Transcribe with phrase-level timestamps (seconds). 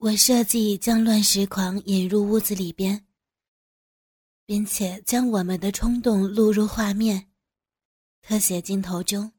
[0.00, 3.04] 我设计将乱石狂引入屋子里边，
[4.46, 7.32] 并且将我们的冲动录入画面。
[8.22, 9.32] 特写镜头中，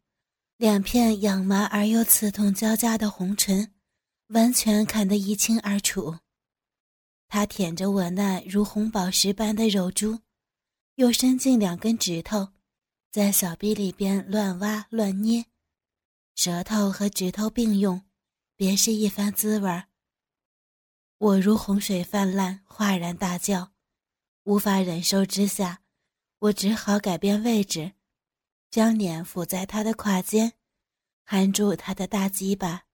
[0.57, 3.71] 两片痒麻而又刺痛交加的红唇，
[4.27, 6.17] 完全看得一清二楚。
[7.29, 10.19] 他舔着我那如红宝石般的肉珠，
[10.95, 12.49] 又伸进两根指头，
[13.13, 15.45] 在小臂里边乱挖乱捏，
[16.35, 18.01] 舌头和指头并用，
[18.57, 19.85] 别是一番滋味儿。
[21.19, 23.73] 我如洪水泛滥，哗然大叫，
[24.43, 25.81] 无法忍受之下，
[26.39, 27.91] 我只好改变位置，
[28.71, 30.53] 将脸伏在他的胯间，
[31.25, 32.85] 含住他的大鸡巴，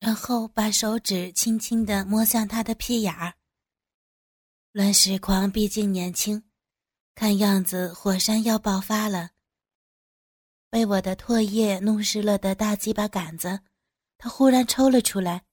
[0.00, 3.34] 然后把手指轻轻地摸向他的屁眼儿。
[4.72, 6.42] 乱世狂毕竟年轻，
[7.14, 9.30] 看样子火山要爆发了。
[10.68, 13.60] 被我的唾液弄湿了的大鸡巴杆子，
[14.18, 15.44] 他忽然抽了出来。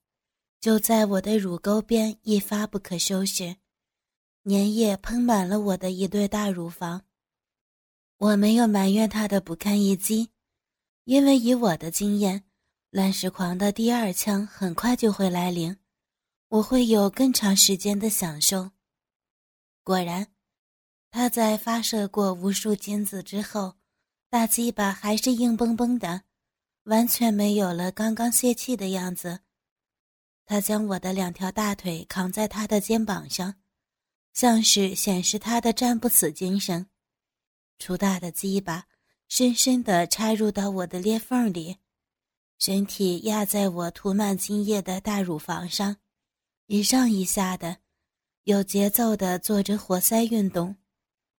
[0.60, 3.56] 就在我的乳沟边一发不可收拾，
[4.44, 7.06] 粘液喷满了我的一对大乳房。
[8.18, 10.28] 我没有埋怨他的不堪一击，
[11.04, 12.44] 因为以我的经验，
[12.90, 15.74] 乱世狂的第二枪很快就会来临，
[16.48, 18.72] 我会有更长时间的享受。
[19.82, 20.26] 果然，
[21.10, 23.76] 他在发射过无数精子之后，
[24.28, 26.24] 大鸡巴还是硬邦邦的，
[26.84, 29.40] 完全没有了刚刚泄气的样子。
[30.50, 33.54] 他将我的两条大腿扛在他的肩膀上，
[34.32, 36.88] 像是显示他的战不死精神。
[37.78, 38.88] 粗大的鸡巴
[39.28, 41.76] 深深地插入到我的裂缝里，
[42.58, 45.98] 身体压在我涂满精液的大乳房上，
[46.66, 47.76] 一上一下的，
[48.42, 50.74] 有节奏地做着活塞运动，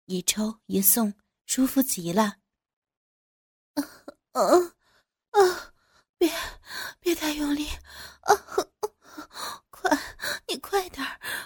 [0.06, 1.14] 一抽一送，
[1.46, 2.38] 舒服极了。
[3.74, 3.84] 啊
[4.32, 4.42] 啊
[5.32, 5.74] 啊！
[6.18, 6.32] 别
[7.02, 7.68] 别太用力！
[8.22, 8.71] 啊！
[9.70, 9.98] 快，
[10.48, 11.06] 你快点，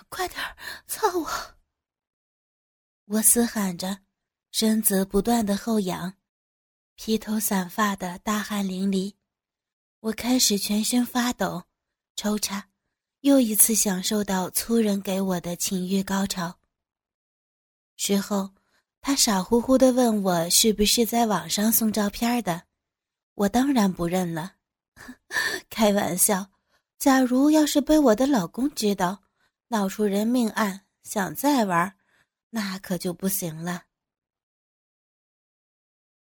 [0.10, 0.40] 快点，
[0.88, 1.30] 操我！
[3.06, 4.00] 我嘶喊着，
[4.52, 6.14] 身子不断的后仰，
[6.96, 9.14] 披头散发的大汗淋漓。
[10.00, 11.64] 我开始全身发抖，
[12.16, 12.70] 抽插，
[13.22, 16.60] 又一次享受到粗人给我的情欲高潮。
[17.96, 18.54] 事后，
[19.02, 22.64] 他傻乎乎的问我是不是在网上送照片的，
[23.36, 24.56] 我当然不认了，
[25.70, 26.52] 开玩笑。
[26.98, 29.24] 假如要是被我的老公知道，
[29.68, 31.96] 闹出人命案，想再玩，
[32.50, 33.84] 那可就不行了。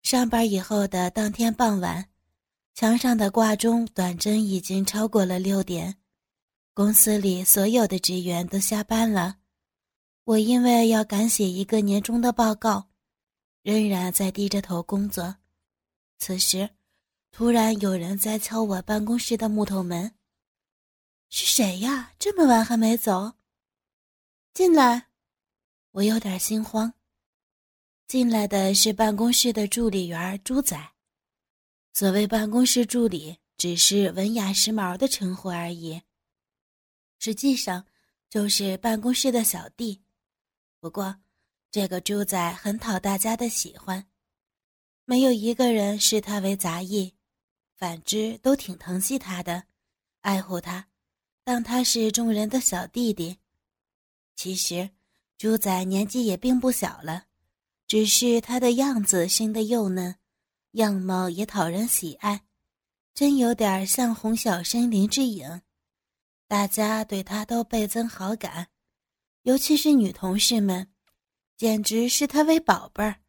[0.02, 2.10] 上班以后的当天傍晚，
[2.74, 5.98] 墙上的挂钟短针已经超过了六点，
[6.74, 9.38] 公司里所有的职员都下班了。
[10.24, 12.90] 我因为要赶写一个年终的报告，
[13.62, 15.36] 仍然在低着头工作。
[16.18, 16.70] 此时，
[17.32, 20.12] 突然有人在敲我办公室的木头门。
[21.34, 22.12] 是谁呀？
[22.20, 23.36] 这么晚还没走？
[24.54, 25.08] 进来，
[25.92, 26.94] 我有点心慌。
[28.06, 30.78] 进来的是办公室的助理员猪仔。
[31.94, 36.02] 所谓办公室助理，只是文雅时髦的称呼而已，
[37.18, 37.88] 实际上
[38.30, 40.04] 就是办公室的小弟。
[40.82, 41.22] 不过，
[41.72, 44.06] 这个猪仔很讨大家的喜欢，
[45.06, 47.16] 没有一个人视他为杂役，
[47.78, 49.64] 反之都挺疼惜他的，
[50.20, 50.91] 爱护他。
[51.44, 53.38] 当他是众人的小弟弟，
[54.36, 54.90] 其实
[55.38, 57.26] 猪仔年纪也并不小了，
[57.88, 60.16] 只是他的样子生得幼嫩，
[60.74, 62.44] 样貌也讨人喜爱，
[63.14, 65.62] 真有点像红小生林志颖。
[66.48, 68.68] 大家对他都倍增好感，
[69.44, 70.92] 尤其是女同事们，
[71.58, 73.22] 简直视他为宝贝儿，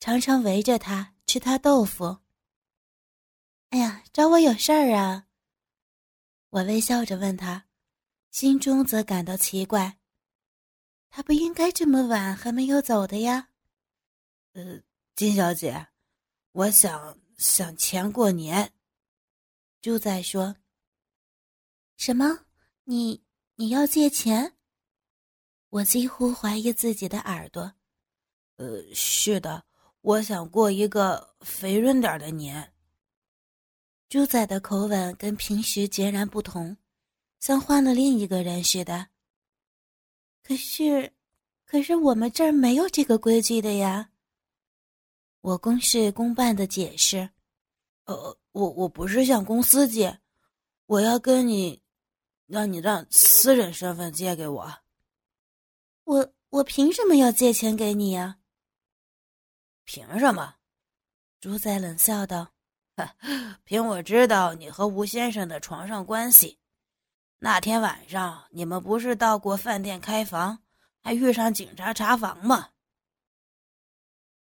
[0.00, 2.18] 常常围着他吃他豆腐。
[3.70, 5.26] 哎呀，找我有事儿啊？
[6.52, 7.66] 我微笑着问他，
[8.30, 9.98] 心中则感到奇怪。
[11.08, 13.48] 他不应该这么晚还没有走的呀。
[14.52, 14.82] 呃，
[15.14, 15.86] 金小姐，
[16.52, 18.70] 我想想钱过年。
[19.80, 20.54] 猪仔说
[21.96, 22.44] ：“什么？
[22.84, 24.58] 你你要借钱？”
[25.70, 27.72] 我几乎怀疑自己的耳朵。
[28.56, 29.64] 呃，是的，
[30.02, 32.71] 我想过一个肥润点的年。
[34.12, 36.76] 猪仔的口吻跟平时截然不同，
[37.40, 39.08] 像换了另一个人似的。
[40.42, 41.10] 可是，
[41.64, 44.10] 可是我们这儿没有这个规矩的呀。
[45.40, 47.30] 我公事公办的解释
[48.04, 50.20] ：“呃，我我不是向公司借，
[50.84, 51.82] 我要跟你，
[52.44, 54.70] 让你让私人身份借给我。
[56.04, 58.40] 我我凭什么要借钱给你呀？
[59.84, 60.56] 凭什么？”
[61.40, 62.51] 猪仔冷笑道。
[63.64, 66.58] 凭我知道你和吴先生的床上关系，
[67.38, 70.58] 那天晚上你们不是到过饭店开房，
[71.00, 72.70] 还遇上警察查房吗？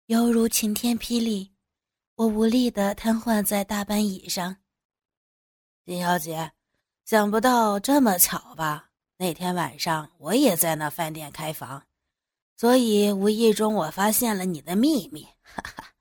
[0.06, 1.54] 犹如晴天霹雳，
[2.16, 4.58] 我无力的瘫痪在大班椅上。
[5.86, 6.52] 金小姐，
[7.06, 8.90] 想不到这么巧吧？
[9.18, 11.84] 那天晚上我也在那饭店开房，
[12.56, 15.28] 所以无意中我发现了你的秘密。
[15.44, 15.97] 哈哈。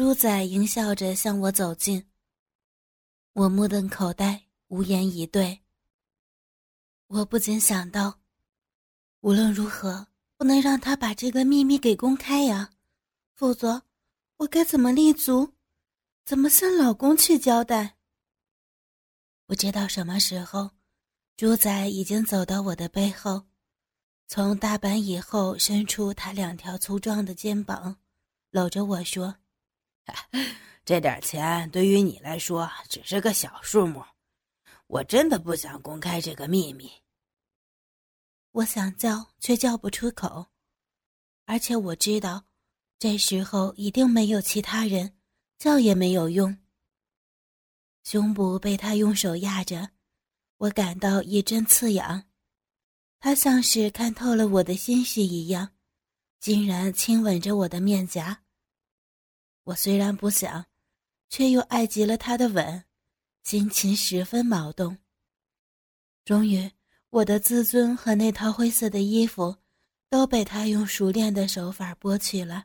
[0.00, 2.06] 猪仔淫笑着向我走近，
[3.34, 5.60] 我目瞪口呆，无言以对。
[7.08, 8.18] 我不禁想到，
[9.20, 10.06] 无论如何
[10.38, 12.70] 不能让他把这个秘密给公开呀，
[13.34, 13.82] 否则
[14.38, 15.52] 我该怎么立足，
[16.24, 17.98] 怎么向老公去交代？
[19.44, 20.70] 不知道什么时候。
[21.36, 23.44] 猪仔已经走到我的背后，
[24.28, 27.98] 从大板以后伸出他两条粗壮的肩膀，
[28.48, 29.36] 搂着我说
[30.84, 34.04] ：“这点钱对于你来说只是个小数目，
[34.86, 36.90] 我真的不想公开这个秘密。”
[38.52, 40.48] 我想叫，却叫不出口，
[41.44, 42.44] 而且我知道，
[42.98, 45.16] 这时候一定没有其他人，
[45.56, 46.58] 叫也没有用。
[48.02, 49.90] 胸部被他用手压着。
[50.56, 52.24] 我感到一阵刺痒，
[53.18, 55.70] 他像是看透了我的心事一样，
[56.40, 58.39] 竟然亲吻着我的面颊。
[59.64, 60.66] 我虽然不想，
[61.28, 62.84] 却又爱极了他的吻，
[63.42, 64.98] 心情十分矛盾。
[66.24, 66.70] 终于，
[67.10, 69.56] 我的自尊和那套灰色的衣服
[70.08, 72.64] 都被他用熟练的手法剥去了，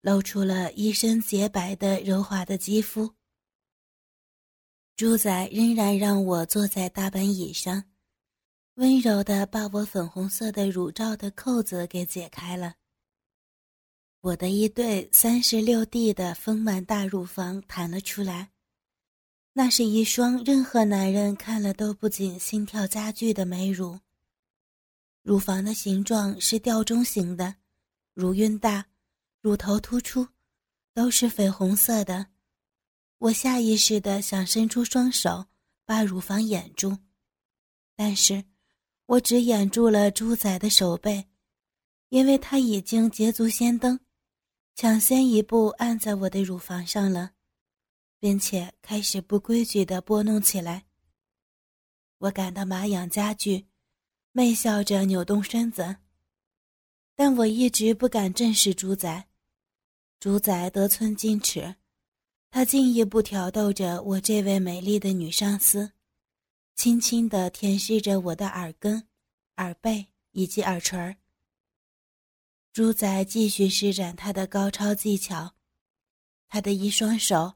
[0.00, 3.14] 露出了一身洁白的柔滑的肌肤。
[4.96, 7.84] 猪仔仍然让我坐在大板椅上，
[8.74, 12.74] 温柔的把我粉红色的乳罩的扣子给解开了。
[14.20, 18.50] 我的一对三十六 D 的丰满大乳房弹了出来，
[19.52, 24.00] 那是一双任何男人看了都不禁心跳加剧的美乳。
[25.22, 27.54] 乳房的形状是吊钟形的，
[28.12, 28.86] 乳晕大，
[29.40, 30.26] 乳头突出，
[30.92, 32.26] 都是绯红色的。
[33.18, 35.46] 我下意识的想伸出双手
[35.84, 36.98] 把乳房掩住，
[37.94, 38.44] 但是，
[39.06, 41.26] 我只掩住了猪仔的手背，
[42.08, 43.98] 因为他已经捷足先登，
[44.80, 47.32] 抢先一步按在我的乳房上了，
[48.20, 50.86] 并且开始不规矩的拨弄起来。
[52.18, 53.66] 我感到麻痒加剧，
[54.30, 55.96] 媚笑着扭动身子，
[57.16, 59.26] 但我一直不敢正视主宰。
[60.20, 61.74] 主宰得寸进尺。
[62.48, 65.90] 他进一步挑逗着我这位美丽的女上司，
[66.76, 69.08] 轻轻地舔舐着我的耳根、
[69.56, 71.17] 耳背以及耳垂儿。
[72.78, 75.56] 猪仔继续施展他的高超技巧，
[76.46, 77.54] 他的一双手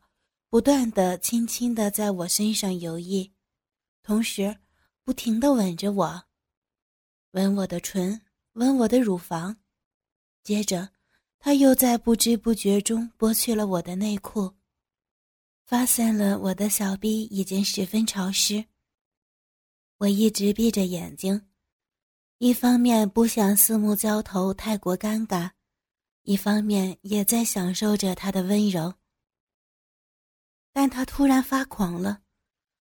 [0.48, 3.30] 不断地、轻轻地在我身上游弋，
[4.02, 4.58] 同时
[5.04, 6.24] 不停地吻着我，
[7.34, 8.20] 吻我的唇，
[8.54, 9.58] 吻我的乳房。
[10.42, 10.90] 接着，
[11.38, 14.52] 他又在不知不觉中剥去了我的内裤。
[15.64, 18.64] 发现了我的小臂已经十分潮湿。
[19.98, 21.46] 我一直闭着眼睛，
[22.42, 25.48] 一方面不想四目交投太过尴尬，
[26.22, 28.92] 一方面也在享受着他的温柔。
[30.72, 32.22] 但他突然发狂了，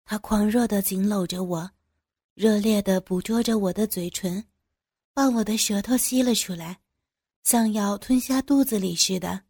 [0.07, 1.71] 他狂热的紧搂着我，
[2.33, 4.43] 热烈的捕捉着我的嘴唇，
[5.13, 6.81] 把我的舌头吸了出来，
[7.43, 9.43] 像要吞下肚子里似的。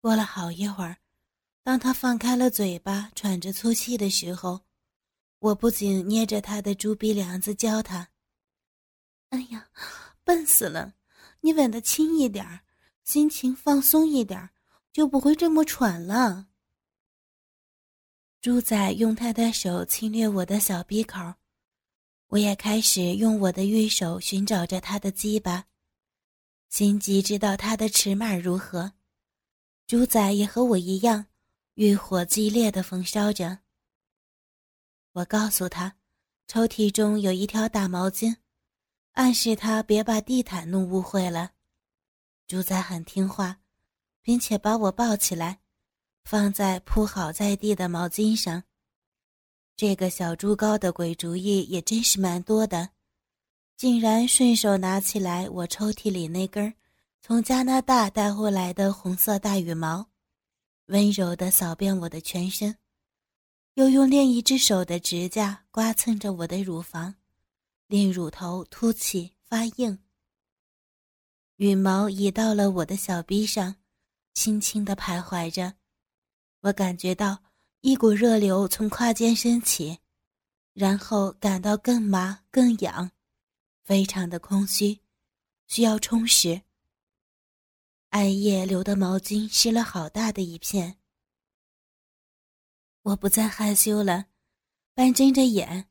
[0.00, 0.96] 过了好一会儿。
[1.62, 4.62] 当他放开了嘴巴，喘着粗气的时候，
[5.40, 8.08] 我不仅捏着他的猪鼻梁子教他
[9.32, 9.66] ：“哎呀，
[10.24, 10.92] 笨死了！
[11.40, 12.60] 你吻得轻一点
[13.02, 14.50] 心情放松一点
[14.92, 16.48] 就不会这么喘了。”
[18.42, 21.18] 猪仔用他的手侵略我的小鼻口，
[22.28, 25.64] 我也开始用我的玉手寻找着他的鸡巴，
[26.68, 28.92] 心急知道他的尺码如何。
[29.86, 31.26] 猪仔也和我一样。
[31.76, 33.60] 欲火激烈的焚烧着。
[35.12, 35.96] 我告诉他，
[36.46, 38.36] 抽屉中有一条大毛巾，
[39.12, 41.52] 暗示他别把地毯弄污秽了。
[42.46, 43.60] 猪仔很听话，
[44.22, 45.60] 并且把我抱起来，
[46.24, 48.64] 放在铺好在地的毛巾上。
[49.76, 52.90] 这个小猪羔的鬼主意也真是蛮多的，
[53.76, 56.72] 竟然顺手拿起来我抽屉里那根
[57.20, 60.08] 从加拿大带回来的红色大羽毛。
[60.86, 62.76] 温柔地扫遍我的全身，
[63.74, 67.14] 又用另一只手的指甲刮蹭着我的乳房，
[67.92, 69.98] 令乳头凸起发硬。
[71.56, 73.76] 羽毛移到了我的小臂上，
[74.32, 75.74] 轻轻地徘徊着。
[76.60, 77.44] 我感觉到
[77.82, 79.98] 一股热流从胯间升起，
[80.72, 83.10] 然后感到更麻更痒，
[83.84, 84.98] 非常的空虚，
[85.66, 86.62] 需要充实。
[88.08, 90.96] 艾叶流的毛巾湿了好大的一片。
[93.02, 94.28] 我不再害羞了，
[94.94, 95.90] 半睁着眼，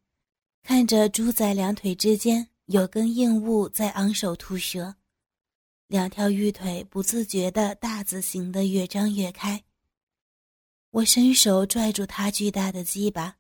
[0.64, 4.96] 看着猪仔两腿之间有根硬物在昂首吐舌，
[5.88, 9.64] 两条玉腿不自觉的大字形的越张越开。
[10.92, 13.38] 我伸手拽住他巨大的鸡巴，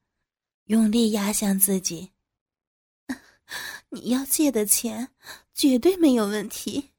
[0.65, 2.11] 用力压向自己。
[3.89, 5.09] 你要借的钱
[5.53, 6.91] 绝对没有问题。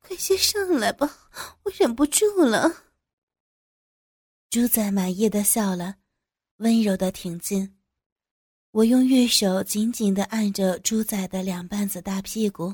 [0.00, 1.30] 快些上来吧，
[1.62, 2.86] 我忍不住了。
[4.50, 5.96] 猪仔满意的笑了，
[6.56, 7.79] 温柔的挺进。
[8.72, 12.72] 我用玉手紧紧的按着猪仔的两瓣子大屁股，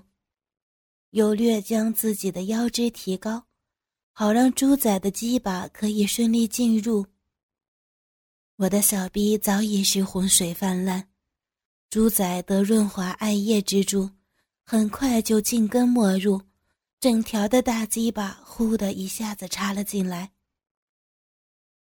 [1.11, 3.47] 有略将自己的腰肢提高，
[4.13, 7.07] 好让猪仔的鸡巴可以顺利进入。
[8.57, 11.09] 我的小臂早已是洪水泛滥，
[11.89, 14.11] 猪仔得润滑艾叶之助，
[14.65, 16.43] 很快就进根没入。
[17.01, 20.33] 整条的大鸡巴呼的一下子插了进来，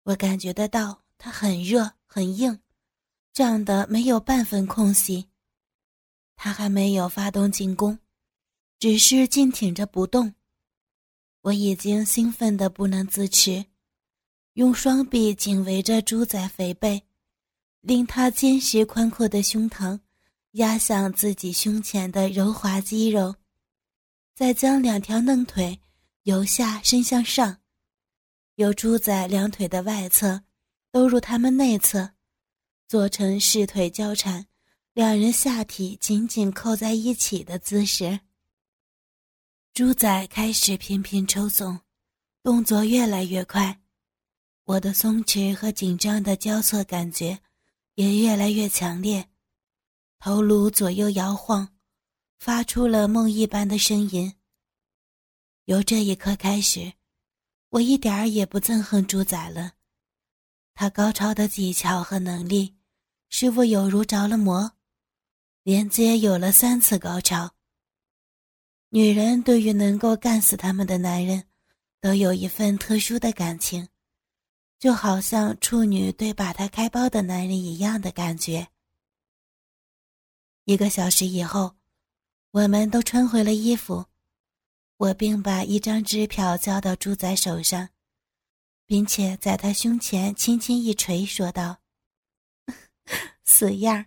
[0.04, 2.60] 我感觉得到它很热很硬，
[3.36, 5.28] 胀得没有半分空隙。
[6.36, 7.98] 他还没有发动进攻，
[8.78, 10.32] 只是静挺着不动。
[11.42, 13.66] 我已经兴奋的不能自持，
[14.54, 17.02] 用双臂紧围着猪仔肥背，
[17.82, 20.00] 令他坚实宽阔的胸膛
[20.52, 23.34] 压向自己胸前的柔滑肌肉。
[24.34, 25.78] 再将两条嫩腿
[26.22, 27.58] 由下伸向上，
[28.54, 30.42] 由猪仔两腿的外侧
[30.90, 32.15] 兜入他们内侧，
[32.88, 34.46] 做成四腿交缠，
[34.92, 38.20] 两人下体紧紧扣在一起的姿势。
[39.74, 41.80] 猪仔开始频频抽耸，
[42.42, 43.80] 动作越来越快，
[44.64, 47.40] 我的松弛和紧张的交错感觉
[47.94, 49.28] 也越来越强烈，
[50.18, 51.72] 头颅左右摇晃。
[52.38, 54.34] 发出了梦一般的声音。
[55.64, 56.92] 由这一刻开始，
[57.70, 59.72] 我一点儿也不憎恨猪仔了。
[60.74, 62.75] 他高超的技巧和能力，
[63.28, 64.72] 师傅犹如着了魔，
[65.62, 67.54] 连接有了三次高潮。
[68.90, 71.44] 女人对于能够干死他们的男人，
[72.00, 73.88] 都有一份特殊的感情，
[74.78, 78.68] 就好像处女对把她开包的男人一样的感觉。
[80.64, 81.76] 一个小时以后。
[82.52, 84.06] 我们都穿回了衣服，
[84.96, 87.90] 我并把一张支票交到猪仔手上，
[88.86, 91.80] 并且在他胸前轻轻一捶，说道
[93.44, 94.06] ：“死样儿，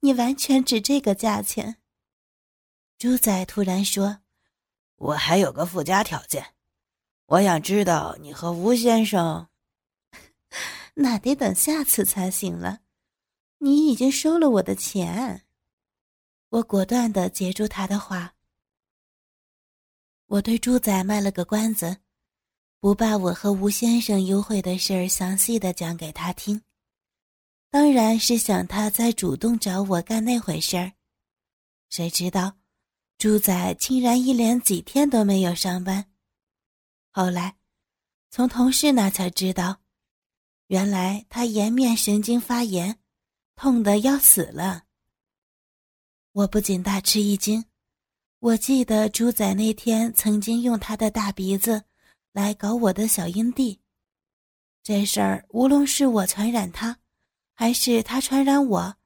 [0.00, 1.76] 你完全值这个价钱。”
[2.98, 4.20] 猪仔突然说
[4.96, 6.54] ：“我还有个附加条件，
[7.26, 9.48] 我想知道你和吴先生……
[10.94, 12.80] 那得等下次才行了。
[13.58, 15.42] 你已经收了我的钱。”
[16.50, 18.34] 我果断的截住他的话。
[20.26, 21.98] 我对猪仔卖了个关子，
[22.78, 26.62] 不把我和吴先生幽会的事儿详细的讲给他听，
[27.74, 30.92] 当然是想他再主动找我干那回事儿。
[31.90, 32.56] 谁知道，
[33.18, 36.06] 猪仔竟然一连几天都没有上班。
[37.10, 37.56] 后来，
[38.30, 39.80] 从同事那才知道，
[40.68, 42.96] 原来他颜面神经发炎，
[43.56, 44.84] 痛得要死了。
[46.30, 47.64] 我不仅大吃一惊，
[48.38, 51.82] 我记得猪仔那天曾经用他的大鼻子
[52.30, 53.80] 来搞我的小阴蒂，
[54.84, 56.96] 这事儿无论是我传染他，
[57.54, 58.96] 还是他传染我，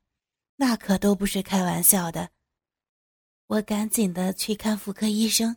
[0.56, 2.30] 那可都不是开玩笑的。
[3.46, 5.56] 我赶紧的去看妇科医生，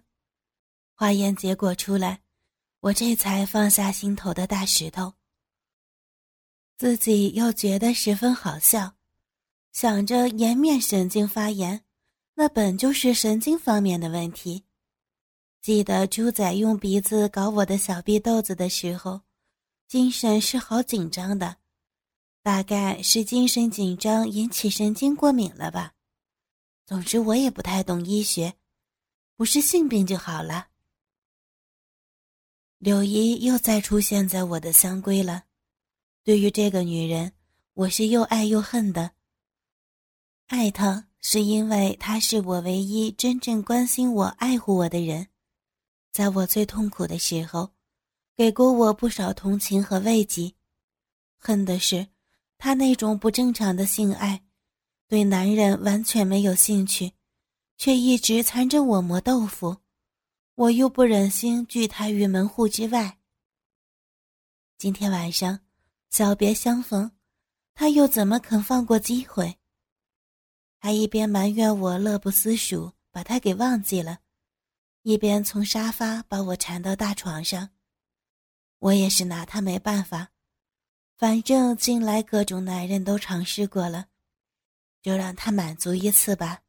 [0.94, 2.22] 化验结果出来，
[2.82, 5.14] 我这才放下心头的大石头，
[6.78, 8.94] 自己又觉得十分好笑。
[9.72, 11.86] 想着颜面神经发炎，
[12.34, 14.66] 那本就是神经方面的问题。
[15.62, 19.22] 记得猪仔用鼻子搞我的小臂豆子的时候，
[19.88, 21.56] 精神是好紧张的，
[22.44, 25.94] 大概是精神紧张引起神经过敏了吧。
[26.86, 28.56] 总之我也不太懂医学，
[29.36, 30.68] 不是性病就好了。
[32.80, 35.44] 柳姨又再出现在我的香闺了，
[36.24, 37.32] 对于这个女人，
[37.74, 39.12] 我是又爱又恨的。
[40.48, 45.28] 爱她是因为她是我唯一真正关心我、爱护我的人，
[46.12, 47.72] 在我最痛苦的时候，
[48.36, 50.54] 给过我不少同情和慰藉。
[51.38, 52.08] 恨的是
[52.64, 54.44] 他那种不正常的性爱，
[55.08, 57.14] 对男人完全没有兴趣，
[57.76, 59.78] 却一直缠着我磨豆腐，
[60.54, 63.18] 我又不忍心拒他于门户之外。
[64.78, 65.62] 今天晚上，
[66.12, 67.12] 小别相逢，
[67.74, 69.58] 他又怎么肯放过机会？
[70.78, 74.20] 还一边埋怨我乐不思蜀，把他给忘记了，
[75.02, 77.72] 一边从沙发把我缠到大床上。
[78.78, 80.31] 我也是拿他没办法，
[81.22, 84.08] 反正近来各种男人都尝试过了，
[85.04, 86.64] 就让他满足一次吧。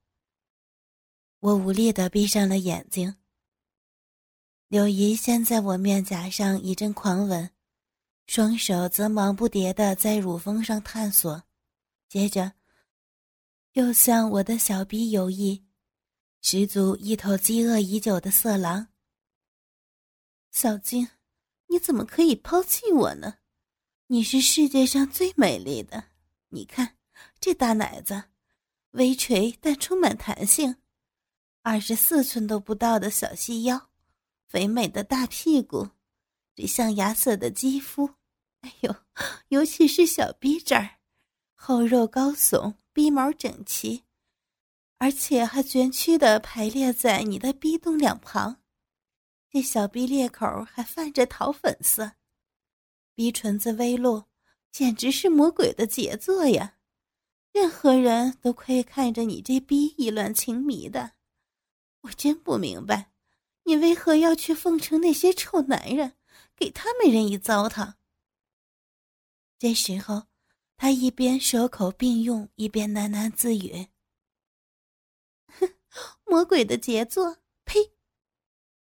[1.40, 3.16] 我无力的闭上了眼睛。
[4.68, 7.50] 柳姨先在我面颊上一阵狂吻，
[8.26, 11.42] 双手则忙不迭的在乳峰上探索，
[12.06, 12.52] 接着
[13.72, 15.62] 又向我的小臂游弋，
[16.42, 18.88] 十足一头饥饿已久的色狼。
[20.50, 21.08] 小金。
[21.68, 23.38] 你怎么可以抛弃我呢？
[24.12, 26.04] 你是世界上最美丽的。
[26.50, 26.98] 你看
[27.40, 28.24] 这大奶子，
[28.90, 30.76] 微垂但充满弹性，
[31.62, 33.88] 二十四寸都不到的小细腰，
[34.46, 35.88] 肥美的大屁股，
[36.54, 38.10] 这象牙色的肌肤，
[38.60, 38.94] 哎呦，
[39.48, 40.98] 尤其是小逼这儿，
[41.54, 44.04] 厚肉高耸，逼毛整齐，
[44.98, 48.60] 而且还卷曲的排列在你的逼洞两旁。
[49.48, 52.12] 这小逼裂口还泛着桃粉色，
[53.14, 54.24] 逼唇子微露，
[54.70, 56.78] 简直是魔鬼的杰作呀！
[57.52, 61.12] 任何人都会看着你这逼意乱情迷的。
[62.00, 63.12] 我真不明白，
[63.64, 66.14] 你为何要去奉承那些臭男人，
[66.56, 67.94] 给他们任意糟蹋？
[69.58, 70.28] 这时候，
[70.76, 73.88] 他一边手口并用，一边喃喃自语
[75.46, 75.74] ：“哼，
[76.24, 77.92] 魔鬼的杰作，呸！”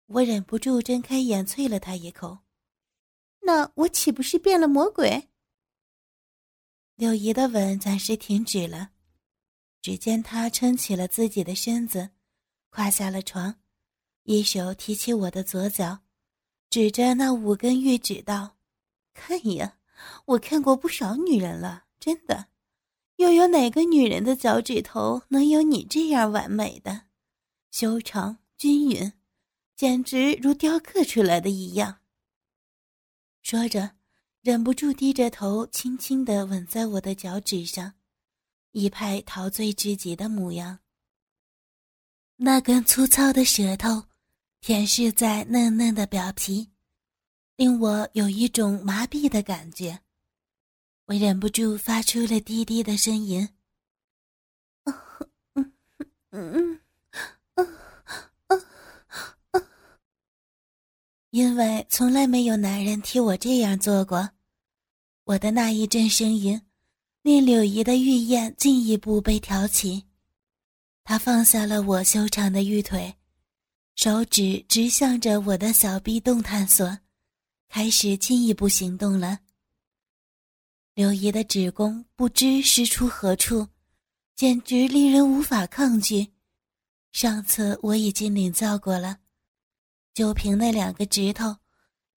[0.07, 2.44] 我忍不住睁开眼，啐了他一口。
[3.47, 5.29] 那我岂不是变了魔鬼？
[6.97, 8.93] 柳姨的吻暂时停止了，
[9.83, 12.11] 只见她撑起了自己的身子，
[12.71, 13.57] 跨下了床，
[14.23, 15.99] 一手提起我的左脚，
[16.71, 18.57] 指着那五根玉指道
[19.13, 19.77] ：“看呀，
[20.25, 22.47] 我看过不少女人了，真的，
[23.17, 27.03] 又有哪个女人的脚趾头能有你这样完美的，
[27.71, 29.13] 修长均匀？”
[29.77, 31.99] 简直如雕刻出来的一样。
[33.45, 33.91] 说着，
[34.41, 37.93] 忍不住低着头，轻轻地吻在我的脚趾上，
[38.73, 40.79] 一派陶醉之极的模样。
[42.37, 44.05] 那根粗糙的舌头
[44.63, 46.71] 舔舐在嫩嫩的表皮，
[47.57, 50.01] 令我有一种麻痹的感觉。
[51.05, 53.47] 我忍不住发出了低低的呻吟
[55.55, 55.73] ：“嗯
[56.31, 56.81] 嗯嗯。”
[61.35, 64.31] 因为从来没有男人替我这样做过，
[65.25, 66.63] 我的那一阵声音，
[67.23, 70.05] 令柳姨的玉燕进一步被挑起。
[71.03, 73.13] 她放下了我修长的玉腿，
[73.97, 76.97] 手指直向着我的小臂洞探索，
[77.69, 79.41] 开始进一步行动了。
[80.95, 83.67] 柳姨的指弓不知施出何处，
[84.37, 86.29] 简直令人无法抗拒。
[87.11, 89.19] 上次我已经领教过了。
[90.15, 91.57] 就凭那两个指头，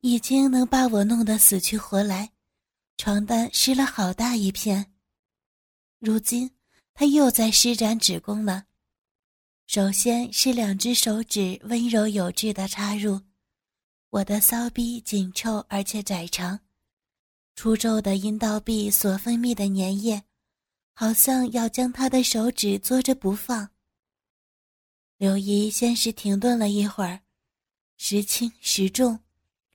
[0.02, 2.32] 已经能把我弄得死去活来，
[2.96, 4.94] 床单湿了好大一片。
[5.98, 6.52] 如今
[6.94, 8.66] 他又在施展指功了。
[9.66, 13.20] 首先是两只手指温柔有致的插入
[14.12, 16.60] 我的骚逼，紧凑而且窄长，
[17.56, 20.24] 出皱的阴道壁所分泌的粘液，
[20.94, 23.70] 好像要将他的手指捉着不放。
[25.18, 27.22] 刘姨先是停顿了一会儿。
[27.98, 29.20] 时轻时重，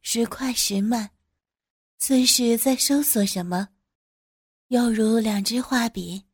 [0.00, 1.11] 时快时慢，
[1.98, 3.68] 似是在搜索什么，
[4.68, 6.24] 又如两支画笔，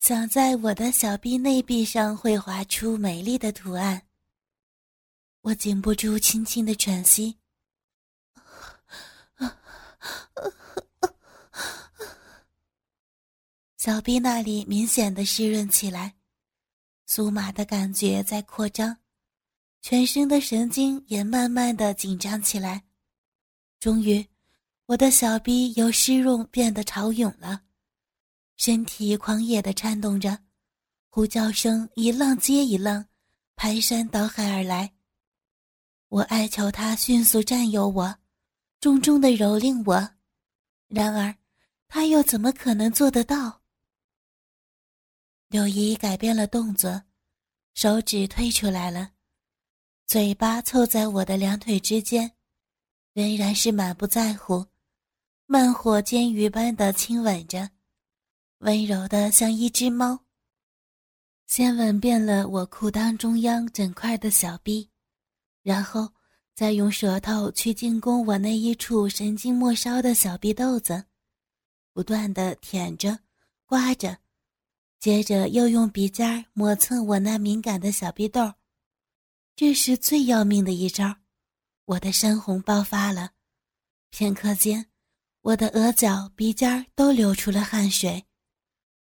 [0.00, 4.02] 想在我的小臂内壁上绘画出美丽的图案。
[5.42, 7.38] 我禁不住轻轻的喘息，
[13.76, 16.16] 小臂那里明显的湿润起来，
[17.08, 18.98] 酥麻的感觉在扩张。
[19.80, 22.84] 全身的神经也慢慢的紧张起来，
[23.80, 24.26] 终于，
[24.86, 27.62] 我的小臂由湿润变得潮涌了，
[28.56, 30.38] 身体狂野的颤动着，
[31.08, 33.06] 呼叫声一浪接一浪，
[33.54, 34.92] 排山倒海而来。
[36.08, 38.18] 我哀求他迅速占有我，
[38.80, 40.10] 重重的蹂躏我，
[40.88, 41.34] 然而，
[41.86, 43.62] 他又怎么可能做得到？
[45.48, 47.02] 柳姨改变了动作，
[47.74, 49.12] 手指退出来了。
[50.08, 52.32] 嘴巴凑在我的两腿之间，
[53.12, 54.64] 仍然是满不在乎，
[55.44, 57.68] 慢火煎鱼般的亲吻着，
[58.60, 60.18] 温柔的像一只猫。
[61.46, 64.88] 先吻遍了我裤裆中央整块的小臂，
[65.62, 66.08] 然后
[66.54, 71.04] 再用舌头去进攻我那一处神经末梢的小臂豆子，
[71.92, 73.18] 不断的舔着、
[73.66, 74.16] 刮着，
[74.98, 78.54] 接着又用鼻尖儿磨蹭我那敏感的小鼻窦，
[79.58, 81.16] 这是最要命的一招。
[81.84, 83.32] 我的山洪爆发了，
[84.08, 84.86] 片刻间，
[85.40, 88.24] 我的额角、鼻尖都流出了汗水，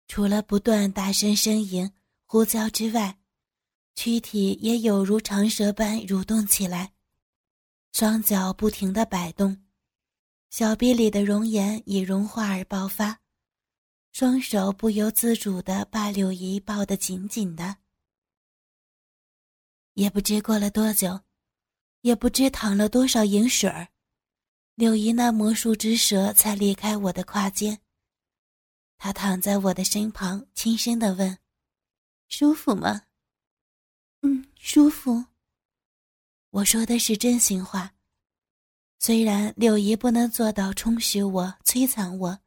[0.08, 1.92] 除了不断大声呻吟、
[2.28, 3.18] 呼叫之外，
[3.96, 6.94] 躯体也有如长蛇般蠕动起来，
[7.92, 9.58] 双脚不停地摆动，
[10.52, 13.22] 小臂里的熔岩已融化而爆发，
[14.12, 17.78] 双手不由自主地把柳姨抱得紧紧的，
[19.94, 21.22] 也不知过了多久。
[22.02, 23.88] 也不知淌了多少银水儿，
[24.76, 27.80] 柳姨那魔术之舌才离开我的胯间。
[28.98, 31.38] 她躺在我的身旁，轻声的问
[32.28, 33.04] ：“舒服吗
[34.22, 35.28] ？”“嗯，舒服。”
[36.52, 37.96] 我说的是真心话。
[39.00, 42.38] 虽然柳姨不能做到充实我、摧残我，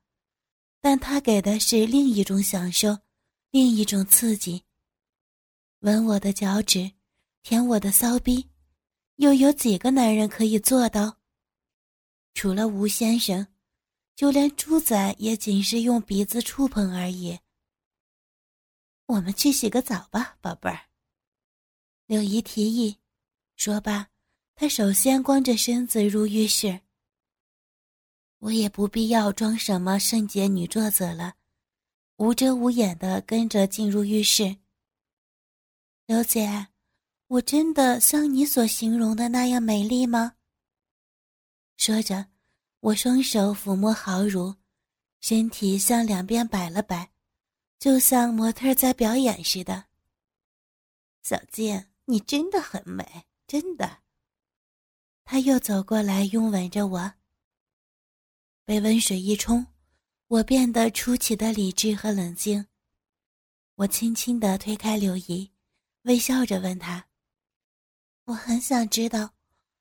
[0.83, 2.99] 但她给的是另一种享受，
[3.51, 4.63] 另一种刺激。
[5.81, 6.93] 吻我的脚趾，
[7.49, 8.51] 舔我的骚逼。
[9.19, 11.19] 又有几个男人可以做到？
[12.35, 13.47] 除了吴先生，
[14.17, 17.39] 就连猪仔也仅是用鼻子触碰而已。
[19.07, 20.87] 我们去洗个澡吧，宝贝儿。
[22.07, 22.99] 柳姨提议。
[23.55, 24.09] 说罢，
[24.57, 26.81] 她首先光着身子入浴室。
[28.39, 31.37] 我也不必要装什么圣洁女作者了，
[32.17, 34.57] 无遮无掩的跟着进入浴室。
[36.07, 36.67] 刘姐。
[37.29, 40.35] 我真的像你所形容的那样美丽吗？
[41.77, 42.29] 说着，
[42.79, 44.55] 我双手抚摸好乳，
[45.21, 47.11] 身体向两边摆了摆，
[47.81, 49.87] 就像模特在表演似的。
[51.23, 54.03] 小静，你真的很美，真的。
[55.25, 57.13] 他又走过来拥吻着我。
[58.65, 59.67] 被温水一冲，
[60.29, 62.65] 我变得出奇的理智和冷静。
[63.75, 65.51] 我轻轻地推开刘姨，
[66.03, 67.05] 微笑着问她。
[68.27, 69.35] 我很想知道，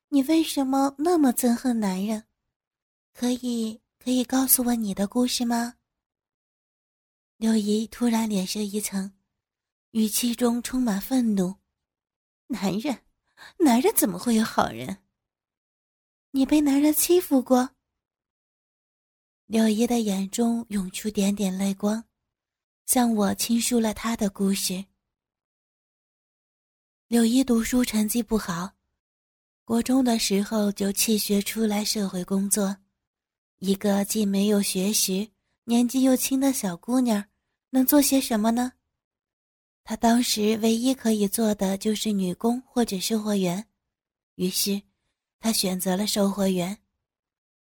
[0.08, 2.22] 你为什么那么憎恨男人？
[3.12, 5.74] 可以可以告诉我你的故事吗？
[7.38, 9.12] 柳姨突然脸色一沉，
[9.90, 11.56] 语气中充满愤怒
[12.46, 13.02] ：“男人，
[13.58, 14.98] 男人怎么会有好人？
[16.30, 17.70] 你被男人欺负过？”
[19.46, 22.04] 柳姨的眼中涌出点点泪光，
[22.84, 24.84] 向我倾诉了她的故事。
[27.08, 28.72] 柳一读书成绩不好，
[29.64, 32.76] 国中的时候就弃学出来社会工作。
[33.60, 35.28] 一个既没有学识、
[35.62, 37.24] 年纪又轻的小姑娘，
[37.70, 38.72] 能做些什么呢？
[39.84, 43.64] 她当时唯一可以做的就是女工或者售货员。
[44.34, 44.82] 于是，
[45.38, 46.76] 她选择了售货员。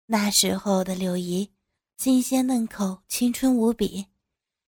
[0.06, 1.52] 那时候的柳姨，
[1.98, 4.06] 新鲜嫩口，青春无比，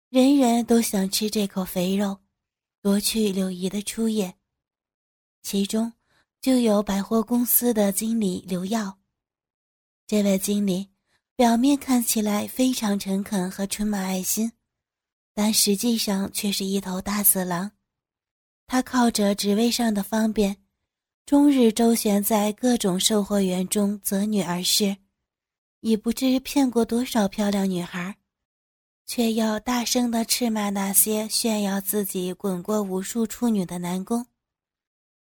[0.09, 2.19] 人人都想吃这口肥肉，
[2.81, 4.36] 夺去柳姨的初夜。
[5.49, 5.93] 其中，
[6.41, 8.97] 就有百货公司的经理刘耀。
[10.05, 10.89] 这位经理
[11.37, 14.51] 表面看起来非常诚恳和充满爱心，
[15.33, 17.71] 但实际上却是一头大色狼。
[18.65, 20.57] 他靠着职位上的方便，
[21.25, 24.97] 终日周旋在各种售货员中择女而事，
[25.79, 28.17] 已不知骗过多少漂亮女孩，
[29.05, 34.27] 却要大声的斥骂那些炫耀自己滚过无数处女的男工。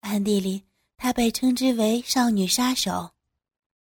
[0.00, 0.64] 暗地里，
[0.96, 3.10] 她被称之为“少女杀手”。